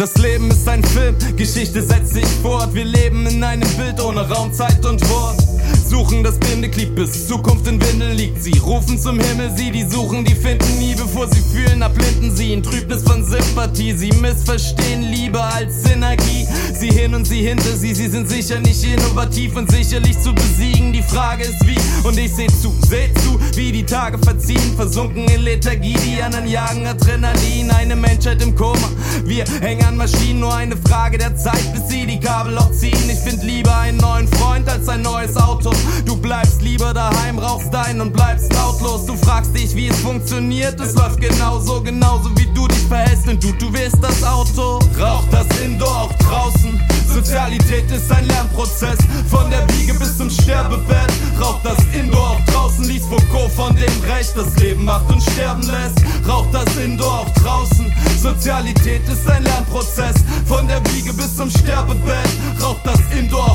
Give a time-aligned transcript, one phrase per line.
[0.00, 2.72] Das Leben ist ein Film, Geschichte setzt sich fort.
[2.72, 5.36] Wir leben in einem Bild ohne Raum, Zeit und Wort.
[5.90, 8.42] Suchen das Bindeglied, bis Zukunft in Windeln liegt.
[8.42, 12.54] Sie rufen zum Himmel, sie, die suchen, die finden nie, bevor sie fühlen, erblinden sie
[12.54, 13.92] in Trübnis von Sympathie.
[13.92, 16.39] Sie missverstehen Liebe als Synergie.
[17.20, 20.90] Und sie hinter sie, sie sind sicher nicht innovativ und sicherlich zu besiegen.
[20.90, 21.76] Die Frage ist wie,
[22.08, 25.92] und ich seh zu, seh zu, wie die Tage verziehen, versunken in Lethargie.
[25.92, 28.88] Die anderen jagen Adrenalin, eine Menschheit im Koma.
[29.26, 33.10] Wir hängen an Maschinen, nur eine Frage der Zeit, bis sie die Kabel auch ziehen.
[33.10, 35.74] Ich find lieber einen neuen Freund als ein neues Auto.
[36.06, 39.04] Du bleibst lieber daheim, rauchst ein und bleibst lautlos.
[39.04, 40.80] Du fragst dich, wie es funktioniert.
[40.80, 43.26] Es läuft genauso, genauso wie du dich verhältst.
[43.26, 44.78] Denn du, du wirst das Auto.
[44.98, 46.80] Rauch das Indoor auch draußen.
[47.12, 48.98] Sozialität ist ein Lernprozess.
[49.28, 51.12] Von der Wiege bis zum Sterbebett.
[51.40, 52.84] Rauch das Indoor auch draußen.
[52.84, 55.98] Lies Foucault von dem Recht, das Leben macht und sterben lässt.
[56.28, 57.92] Rauch das Indoor auch draußen.
[58.20, 60.16] Sozialität ist ein Lernprozess.
[60.46, 62.28] Von der Wiege bis zum Sterbebett.
[62.62, 63.49] Rauch das Indoor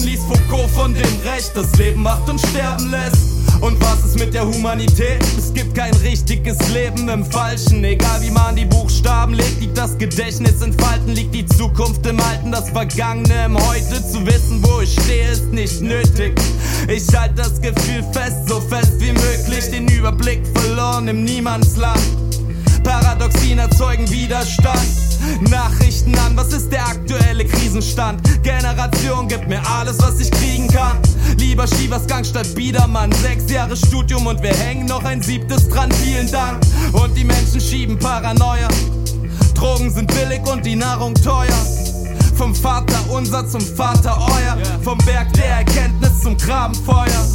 [0.00, 0.06] auch draußen.
[0.06, 3.16] Lies Foucault von dem Recht, das Leben macht und sterben lässt.
[3.60, 5.22] Und was ist mit der Humanität?
[5.36, 7.84] Es gibt kein richtiges Leben im Falschen.
[7.84, 12.18] Egal wie man die Buchstaben legt, liegt das Gedächtnis in Falten, liegt die Zukunft im
[12.20, 14.02] Alten, das Vergangene im Heute.
[14.10, 16.40] Zu wissen, wo ich stehe, ist nicht nötig.
[16.88, 22.00] Ich halte das Gefühl fest, so fest wie möglich, den Überblick verloren im Niemandsland.
[22.82, 23.19] Paradoxien
[23.60, 24.88] erzeugen Widerstand.
[25.50, 28.22] Nachrichten an, was ist der aktuelle Krisenstand?
[28.42, 30.98] Generation gibt mir alles, was ich kriegen kann.
[31.38, 33.12] Lieber Schievers Gang statt Biedermann.
[33.12, 35.92] Sechs Jahre Studium und wir hängen noch ein siebtes dran.
[35.92, 36.60] Vielen Dank.
[36.92, 38.68] Und die Menschen schieben Paranoia.
[39.54, 41.66] Drogen sind billig und die Nahrung teuer.
[42.36, 44.56] Vom Vater unser zum Vater euer.
[44.82, 47.26] Vom Berg der Erkenntnis zum Grabenfeuer.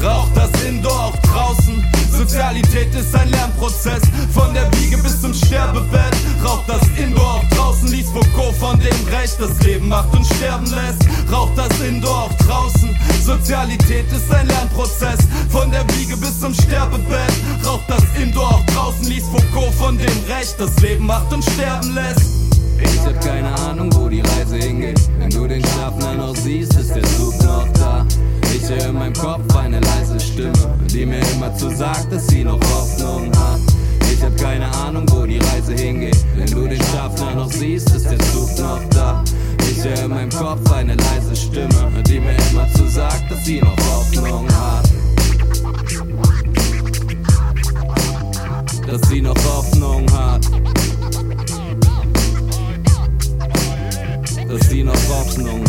[0.00, 1.84] Rauch das Indoor auch draußen.
[2.16, 4.00] Sozialität ist ein Lernprozess.
[4.32, 6.16] Von der Wiege bis zum Sterbebett.
[6.42, 7.88] Rauch das Indoor auch draußen.
[7.88, 11.06] Lies Foucault von dem Recht, das Leben macht und sterben lässt.
[11.30, 12.96] Rauch das Indoor auch draußen.
[13.22, 15.18] Sozialität ist ein Lernprozess.
[15.50, 17.32] Von der Wiege bis zum Sterbebett.
[17.64, 19.06] Rauch das Indoor auch draußen.
[19.06, 22.22] Lies Foucault von dem Recht, das Leben macht und sterben lässt.
[22.82, 25.00] Ich hab keine Ahnung, wo die Reise hingeht.
[25.18, 27.25] Wenn du den Schaffner noch siehst, ist der Zug
[31.06, 33.60] die mir immer zu sagt, dass sie noch Hoffnung hat.
[34.12, 36.16] Ich hab keine Ahnung, wo die Reise hingeht.
[36.36, 39.22] Wenn du den Schaffner noch siehst, ist der Zug noch da.
[39.70, 43.60] Ich höre in meinem Kopf eine leise Stimme, die mir immer zu sagt, dass sie
[43.60, 44.90] noch Hoffnung hat.
[48.86, 50.44] Dass sie noch Hoffnung hat.
[54.48, 55.64] Dass sie noch Hoffnung